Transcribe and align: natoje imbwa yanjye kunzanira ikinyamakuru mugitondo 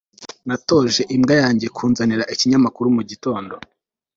natoje 0.47 1.01
imbwa 1.15 1.35
yanjye 1.43 1.67
kunzanira 1.77 2.29
ikinyamakuru 2.33 2.87
mugitondo 2.95 3.55